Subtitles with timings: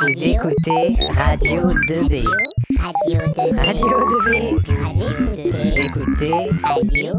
[0.00, 2.24] Vous écoutez Radio 2B.
[2.78, 3.56] Radio 2B.
[3.56, 4.30] Radio 2B.
[5.50, 6.32] Vous écoutez
[6.62, 7.14] Radio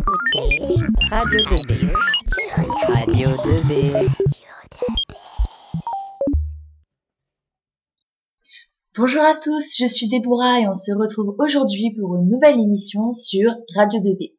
[1.10, 1.72] Radio 2B.
[2.88, 4.10] Radio 2B.
[8.98, 13.12] Bonjour à tous, je suis Déborah et on se retrouve aujourd'hui pour une nouvelle émission
[13.12, 14.36] sur Radio 2B.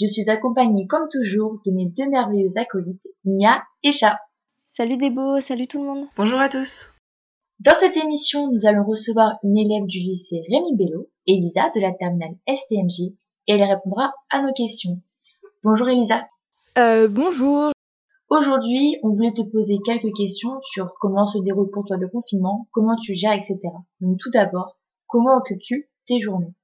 [0.00, 4.18] Je suis accompagnée comme toujours de mes deux merveilleuses acolytes, Mia et Chat.
[4.66, 6.06] Salut Débo, salut tout le monde.
[6.16, 6.93] Bonjour à tous.
[7.60, 11.92] Dans cette émission, nous allons recevoir une élève du lycée Rémi Bello, Elisa de la
[11.92, 13.12] terminale STMJ,
[13.46, 15.00] et elle répondra à nos questions.
[15.62, 16.26] Bonjour Elisa.
[16.78, 17.70] Euh, bonjour.
[18.28, 22.66] Aujourd'hui, on voulait te poser quelques questions sur comment se déroule pour toi le confinement,
[22.72, 23.60] comment tu gères, etc.
[24.00, 24.76] Donc tout d'abord,
[25.06, 26.54] comment occupes-tu tes journées?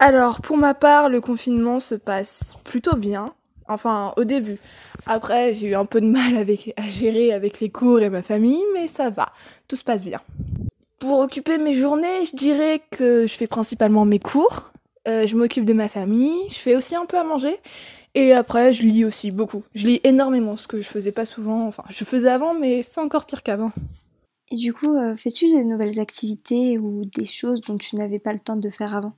[0.00, 3.32] Alors, pour ma part, le confinement se passe plutôt bien.
[3.70, 4.58] Enfin, au début.
[5.06, 8.62] Après, j'ai eu un peu de mal à gérer avec les cours et ma famille,
[8.74, 9.32] mais ça va.
[9.68, 10.20] Tout se passe bien.
[10.98, 14.72] Pour occuper mes journées, je dirais que je fais principalement mes cours.
[15.06, 16.36] Euh, je m'occupe de ma famille.
[16.48, 17.58] Je fais aussi un peu à manger.
[18.16, 19.62] Et après, je lis aussi beaucoup.
[19.76, 21.68] Je lis énormément, ce que je faisais pas souvent.
[21.68, 23.70] Enfin, je faisais avant, mais c'est encore pire qu'avant.
[24.50, 28.32] Et du coup, euh, fais-tu des nouvelles activités ou des choses dont tu n'avais pas
[28.32, 29.12] le temps de faire avant?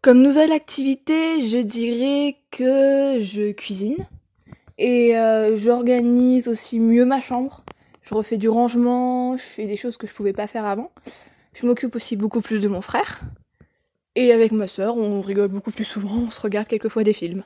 [0.00, 3.96] Comme nouvelle activité, je dirais que je cuisine.
[4.78, 7.64] Et euh, j'organise aussi mieux ma chambre.
[8.02, 10.92] Je refais du rangement, je fais des choses que je pouvais pas faire avant.
[11.52, 13.22] Je m'occupe aussi beaucoup plus de mon frère.
[14.14, 17.42] Et avec ma sœur, on rigole beaucoup plus souvent, on se regarde quelquefois des films.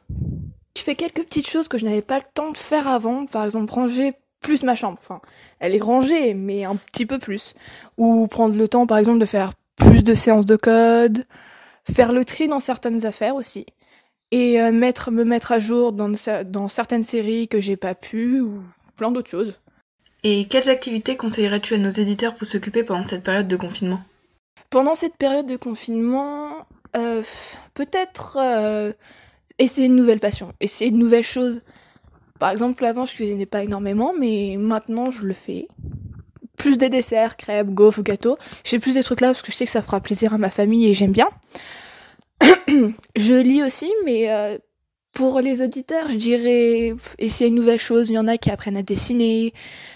[0.77, 3.47] Je fais quelques petites choses que je n'avais pas le temps de faire avant, par
[3.47, 4.99] exemple ranger plus ma chambre.
[5.01, 5.23] Enfin,
[5.59, 7.55] elle est rangée, mais un petit peu plus.
[7.97, 11.25] Ou prendre le temps, par exemple, de faire plus de séances de code,
[11.91, 13.67] faire le tri dans certaines affaires aussi,
[14.31, 16.13] et euh, mettre, me mettre à jour dans,
[16.47, 18.63] dans certaines séries que j'ai pas pu, ou
[18.97, 19.61] plein d'autres choses.
[20.25, 24.01] Et quelles activités conseillerais-tu à nos éditeurs pour s'occuper pendant cette période de confinement?
[24.71, 26.67] Pendant cette période de confinement,
[26.97, 27.23] euh,
[27.75, 28.93] peut-être euh,
[29.59, 31.61] essayer de nouvelles passions, essayer de nouvelles choses.
[32.39, 35.69] Par exemple, avant, je cuisinais pas énormément, mais maintenant, je le fais.
[36.63, 38.37] Plus des desserts, crêpes, gaufres, gâteaux.
[38.65, 40.39] Je fais plus des trucs là parce que je sais que ça fera plaisir à
[40.39, 41.29] ma famille et j'aime bien.
[43.17, 44.59] je lis aussi, mais euh,
[45.13, 48.11] pour les auditeurs, je dirais essayer de nouvelles choses.
[48.11, 49.53] Il y en a qui apprennent à dessiner,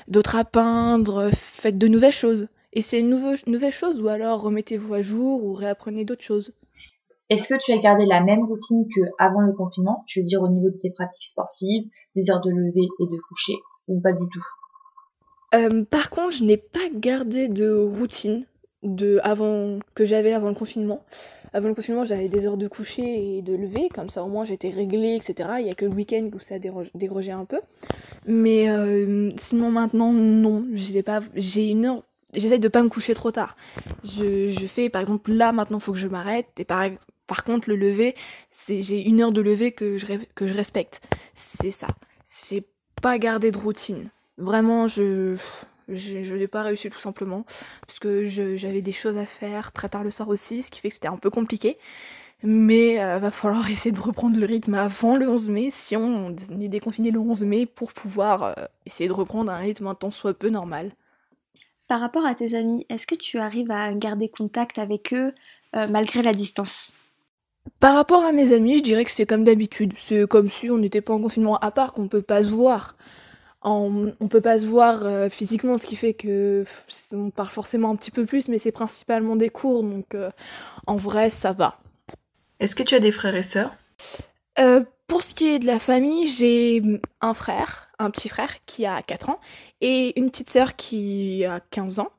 [0.09, 1.31] d'autres à peindre.
[1.33, 2.49] Faites de nouvelles choses.
[2.73, 6.53] Essayez de nouveau- nouvelles choses ou alors remettez-vous à jour ou réapprenez d'autres choses.
[7.31, 10.03] Est-ce que tu as gardé la même routine que avant le confinement?
[10.09, 11.85] Je veux dire au niveau de tes pratiques sportives,
[12.17, 13.55] des heures de lever et de coucher,
[13.87, 14.45] ou pas du tout?
[15.55, 18.45] Euh, par contre, je n'ai pas gardé de routine
[18.83, 21.05] de avant que j'avais avant le confinement.
[21.53, 24.45] Avant le confinement, j'avais des heures de coucher et de lever, comme ça au moins
[24.45, 25.51] j'étais réglée, etc.
[25.61, 27.61] Il y a que le week-end où ça déroge- dérogeait un peu.
[28.27, 32.03] Mais euh, sinon maintenant, non, j'ai pas, j'ai une heure.
[32.35, 33.57] J'essaye de pas me coucher trop tard.
[34.05, 36.49] Je, fais par exemple là maintenant, faut que je m'arrête.
[36.59, 36.91] Et par,
[37.45, 38.15] contre, le lever,
[38.51, 41.01] c'est j'ai une heure de lever que je que je respecte.
[41.35, 41.87] C'est ça.
[42.49, 42.67] J'ai
[43.01, 44.11] pas gardé de routine.
[44.39, 45.37] Vraiment, je
[45.89, 47.45] je, je n'ai pas réussi tout simplement
[47.87, 50.89] parce que j'avais des choses à faire très tard le soir aussi, ce qui fait
[50.89, 51.79] que c'était un peu compliqué.
[52.43, 56.35] Mais euh, va falloir essayer de reprendre le rythme avant le 11 mai si on
[56.61, 58.53] est déconfiné le 11 mai pour pouvoir euh,
[58.85, 60.93] essayer de reprendre un rythme un tant soit peu normal.
[61.89, 65.33] Par rapport à tes amis, est-ce que tu arrives à garder contact avec eux
[65.77, 66.95] euh, malgré la distance?
[67.81, 69.95] Par rapport à mes amis, je dirais que c'est comme d'habitude.
[69.99, 72.97] C'est comme si on n'était pas en confinement, à part qu'on peut pas se voir.
[73.67, 76.65] En- on peut pas se voir euh, physiquement, ce qui fait que
[77.13, 80.31] on parle forcément un petit peu plus, mais c'est principalement des cours, donc euh,
[80.87, 81.81] en vrai, ça va.
[82.61, 83.75] Est-ce que tu as des frères et sœurs?
[84.61, 86.81] Euh, pour ce qui est de la famille, j'ai
[87.21, 89.41] un frère, un petit frère qui a 4 ans,
[89.81, 92.13] et une petite sœur qui a 15 ans.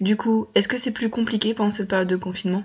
[0.00, 2.64] Du coup, est-ce que c'est plus compliqué pendant cette période de confinement?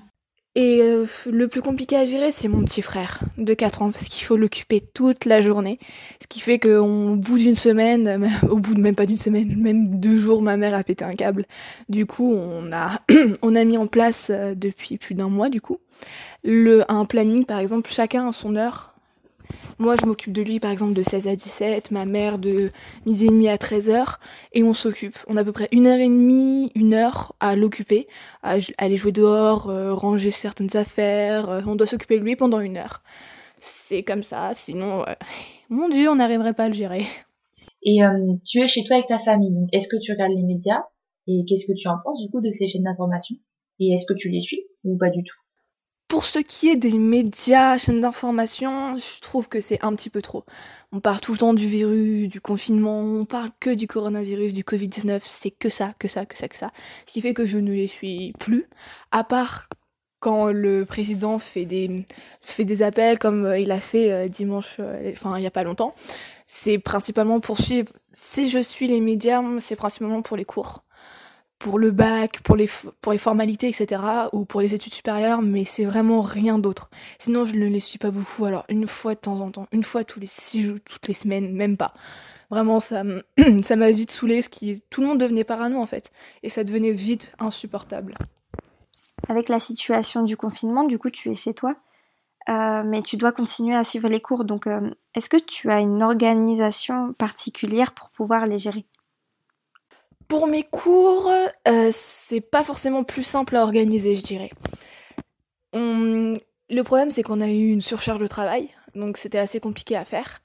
[0.60, 4.10] Et euh, le plus compliqué à gérer, c'est mon petit frère de 4 ans, parce
[4.10, 5.78] qu'il faut l'occuper toute la journée.
[6.20, 10.00] Ce qui fait qu'au bout d'une semaine, au bout de même pas d'une semaine, même
[10.00, 11.46] deux jours, ma mère a pété un câble.
[11.90, 13.00] Du coup, on a,
[13.44, 15.78] on a mis en place euh, depuis plus d'un mois, du coup,
[16.44, 18.96] le, un planning, par exemple, chacun à son heure.
[19.80, 22.72] Moi, je m'occupe de lui, par exemple, de 16 à 17, ma mère de
[23.06, 24.20] midi et demi à 13 heures,
[24.54, 25.18] et on s'occupe.
[25.28, 28.08] On a à peu près une heure et demie, une heure à l'occuper,
[28.42, 31.50] à aller jouer dehors, euh, ranger certaines affaires.
[31.50, 33.04] euh, on doit s'occuper de lui pendant une heure.
[33.60, 35.14] C'est comme ça, sinon, euh,
[35.70, 37.04] mon Dieu, on n'arriverait pas à le gérer.
[37.84, 38.00] Et
[38.44, 40.82] tu es chez toi avec ta famille, donc est-ce que tu regardes les médias
[41.28, 43.38] Et qu'est-ce que tu en penses du coup de ces chaînes d'information?
[43.80, 45.38] Et est-ce que tu les suis ou pas du tout?
[46.08, 50.22] Pour ce qui est des médias, chaînes d'information, je trouve que c'est un petit peu
[50.22, 50.46] trop.
[50.92, 54.64] On parle tout le temps du virus, du confinement, on parle que du coronavirus, du
[54.64, 56.72] Covid-19, c'est que ça, que ça, que ça, que ça.
[57.06, 58.68] Ce qui fait que je ne les suis plus,
[59.12, 59.68] à part
[60.20, 62.06] quand le président fait des,
[62.42, 65.52] fait des appels comme euh, il a fait euh, dimanche, euh, enfin il n'y a
[65.52, 65.94] pas longtemps.
[66.48, 70.84] C'est principalement pour suivre, si je suis les médias, c'est principalement pour les cours
[71.60, 72.70] pour le bac, pour les,
[73.02, 74.02] pour les formalités, etc.
[74.32, 76.90] ou pour les études supérieures, mais c'est vraiment rien d'autre.
[77.20, 78.46] Sinon, je ne les suis pas beaucoup.
[78.46, 81.14] Alors, une fois de temps en temps, une fois tous les six jours, toutes les
[81.14, 81.94] semaines, même pas.
[82.50, 83.04] Vraiment, ça,
[83.64, 86.12] ça m'a vite saoulé, ce qui, tout le monde devenait parano en fait,
[86.44, 88.16] et ça devenait vite insupportable.
[89.28, 91.76] Avec la situation du confinement, du coup, tu es chez toi,
[92.50, 94.46] euh, mais tu dois continuer à suivre les cours.
[94.46, 98.86] Donc, euh, est-ce que tu as une organisation particulière pour pouvoir les gérer?
[100.28, 101.32] Pour mes cours,
[101.68, 104.50] euh, c'est pas forcément plus simple à organiser, je dirais.
[105.74, 110.04] Le problème, c'est qu'on a eu une surcharge de travail, donc c'était assez compliqué à
[110.04, 110.42] faire.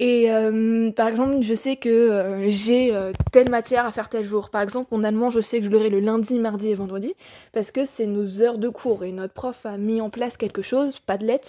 [0.00, 2.92] Et euh, par exemple, je sais que euh, j'ai
[3.30, 4.50] telle matière à faire tel jour.
[4.50, 7.14] Par exemple, mon allemand, je sais que je l'aurai le lundi, mardi et vendredi,
[7.52, 9.04] parce que c'est nos heures de cours.
[9.04, 11.42] Et notre prof a mis en place quelque chose, Padlet,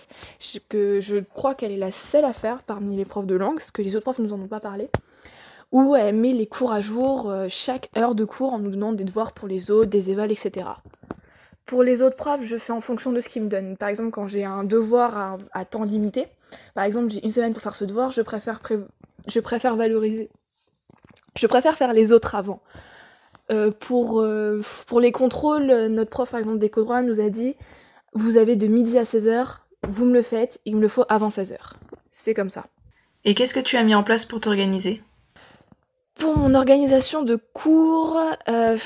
[0.68, 3.72] que je crois qu'elle est la seule à faire parmi les profs de langue, parce
[3.72, 4.90] que les autres profs nous en ont pas parlé
[5.76, 8.94] où elle met les cours à jour euh, chaque heure de cours en nous donnant
[8.94, 10.68] des devoirs pour les autres, des évals, etc.
[11.66, 13.76] Pour les autres profs, je fais en fonction de ce qu'ils me donnent.
[13.76, 16.28] Par exemple, quand j'ai un devoir à, temps limité,
[16.76, 18.62] par exemple j'ai une semaine pour faire ce devoir, je préfère,
[19.76, 20.30] valoriser.
[21.36, 22.62] Je préfère faire les autres avant.
[23.52, 27.58] Euh, pour, euh, pour les contrôles, notre prof, par exemple, des codes nous a dit
[28.14, 29.58] Vous avez de midi à 16h,
[29.90, 31.58] vous me le faites, il me le faut avant 16h.
[32.12, 32.68] C'est comme ça.
[33.26, 35.02] Et qu'est-ce que tu as mis en place pour t'organiser?
[36.20, 38.18] Pour mon organisation de cours,
[38.48, 38.78] euh,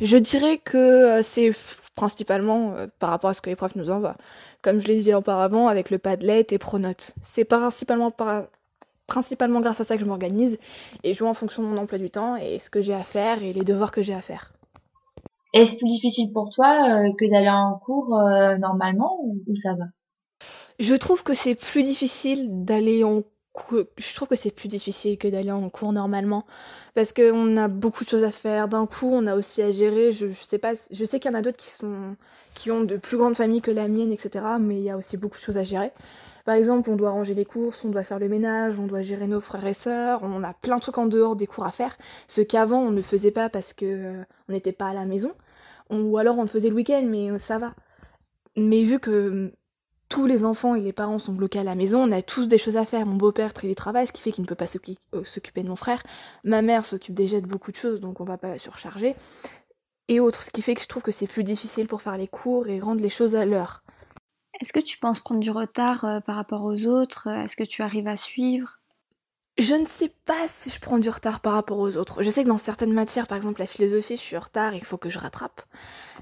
[0.00, 1.52] je dirais que euh, c'est
[1.94, 4.16] principalement euh, par rapport à ce que les profs nous envoient.
[4.62, 7.14] Comme je l'ai dit auparavant, avec le Padlet et Pronote.
[7.20, 8.12] C'est principalement,
[9.06, 10.58] principalement grâce à ça que je m'organise
[11.04, 13.00] et je joue en fonction de mon emploi du temps et ce que j'ai à
[13.00, 14.52] faire et les devoirs que j'ai à faire.
[15.52, 18.18] Est-ce plus difficile pour toi que d'aller en cours
[18.58, 19.84] normalement ou ça va?
[20.78, 23.22] Je trouve que c'est plus difficile d'aller en
[23.98, 26.46] je trouve que c'est plus difficile que d'aller en cours normalement.
[26.94, 28.68] Parce qu'on a beaucoup de choses à faire.
[28.68, 30.12] D'un coup on a aussi à gérer.
[30.12, 32.16] Je, sais pas je sais qu'il y en a d'autres qui sont
[32.54, 35.16] qui ont de plus grandes familles que la mienne etc mais il y a aussi
[35.16, 35.92] beaucoup de choses à gérer.
[36.44, 39.26] Par exemple on doit ranger les courses on doit faire le ménage on doit gérer
[39.26, 41.96] nos frères et sœurs on a plein de trucs en dehors des cours à faire.
[42.28, 45.32] Ce qu'avant on ne faisait pas parce que euh, on n'était pas à la maison.
[45.90, 47.74] Ou alors on le faisait le week-end mais euh, ça va.
[48.56, 49.52] Mais vu que
[50.12, 52.58] tous les enfants et les parents sont bloqués à la maison, on a tous des
[52.58, 53.06] choses à faire.
[53.06, 54.66] Mon beau-père télétravaille, ce qui fait qu'il ne peut pas
[55.14, 56.02] euh, s'occuper de mon frère.
[56.44, 59.16] Ma mère s'occupe déjà de beaucoup de choses, donc on va pas la surcharger.
[60.08, 62.28] Et autres, ce qui fait que je trouve que c'est plus difficile pour faire les
[62.28, 63.84] cours et rendre les choses à l'heure.
[64.60, 67.28] Est-ce que tu penses prendre du retard euh, par rapport aux autres?
[67.28, 68.81] Est-ce que tu arrives à suivre?
[69.58, 72.22] Je ne sais pas si je prends du retard par rapport aux autres.
[72.22, 74.84] Je sais que dans certaines matières, par exemple la philosophie, je suis en retard, il
[74.84, 75.62] faut que je rattrape.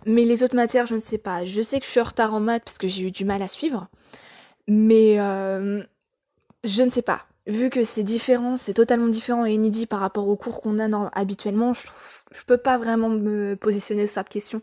[0.05, 1.45] Mais les autres matières, je ne sais pas.
[1.45, 3.41] Je sais que je suis en retard en maths parce que j'ai eu du mal
[3.43, 3.89] à suivre.
[4.67, 5.83] Mais euh,
[6.65, 7.27] je ne sais pas.
[7.47, 11.11] Vu que c'est différent, c'est totalement différent et inédit par rapport aux cours qu'on a
[11.15, 11.83] habituellement, je,
[12.33, 14.61] je peux pas vraiment me positionner sur cette question.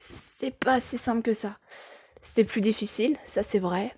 [0.00, 1.56] C'est pas si simple que ça.
[2.20, 3.94] C'était plus difficile, ça c'est vrai.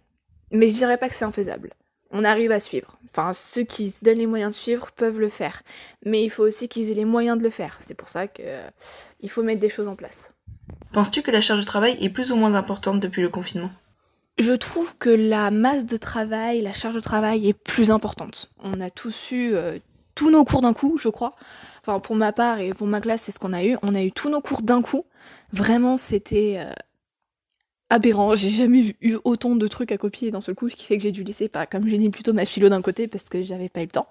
[0.50, 1.70] Mais je dirais pas que c'est infaisable
[2.14, 2.96] on arrive à suivre.
[3.10, 5.62] Enfin, ceux qui se donnent les moyens de suivre peuvent le faire.
[6.06, 7.78] Mais il faut aussi qu'ils aient les moyens de le faire.
[7.82, 10.32] C'est pour ça qu'il euh, faut mettre des choses en place.
[10.92, 13.70] Penses-tu que la charge de travail est plus ou moins importante depuis le confinement?
[14.38, 18.50] Je trouve que la masse de travail, la charge de travail est plus importante.
[18.62, 19.78] On a tous eu euh,
[20.14, 21.34] tous nos cours d'un coup, je crois.
[21.80, 23.76] Enfin, pour ma part et pour ma classe, c'est ce qu'on a eu.
[23.82, 25.04] On a eu tous nos cours d'un coup.
[25.52, 26.72] Vraiment, c'était euh,
[27.94, 28.34] aberrant.
[28.34, 31.02] J'ai jamais eu autant de trucs à copier d'un seul coup, ce qui fait que
[31.02, 33.68] j'ai dû laisser, pas, comme j'ai dit, plutôt ma philo d'un côté parce que j'avais
[33.68, 34.08] pas eu le temps.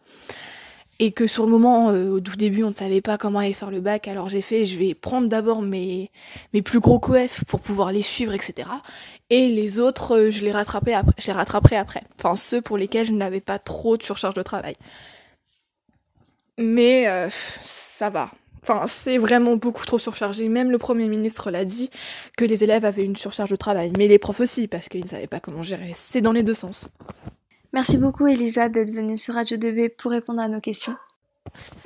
[1.00, 3.54] Et que sur le moment, euh, au tout début, on ne savait pas comment aller
[3.54, 6.12] faire le bac, alors j'ai fait, je vais prendre d'abord mes,
[6.54, 8.70] mes plus gros coef pour pouvoir les suivre, etc.
[9.30, 12.04] Et les autres, euh, je les rattraperai après, je les après.
[12.20, 14.76] Enfin, ceux pour lesquels je n'avais pas trop de surcharge de travail.
[16.58, 18.32] Mais euh, ça va.
[18.64, 20.48] Enfin, c'est vraiment beaucoup trop surchargé.
[20.48, 21.90] Même le Premier ministre l'a dit,
[22.38, 23.92] que les élèves avaient une surcharge de travail.
[23.98, 25.92] Mais les profs aussi, parce qu'ils ne savaient pas comment gérer.
[25.94, 26.90] C'est dans les deux sens.
[27.74, 30.96] Merci beaucoup Elisa d'être venue sur Radio 2B pour répondre à nos questions.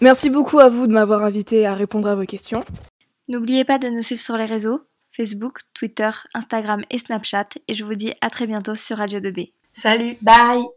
[0.01, 2.60] Merci beaucoup à vous de m'avoir invité à répondre à vos questions.
[3.29, 4.81] N'oubliez pas de nous suivre sur les réseaux,
[5.12, 7.50] Facebook, Twitter, Instagram et Snapchat.
[7.67, 9.51] Et je vous dis à très bientôt sur Radio 2B.
[9.74, 10.76] Salut Bye